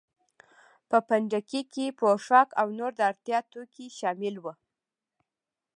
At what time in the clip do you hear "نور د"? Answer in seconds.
2.77-3.01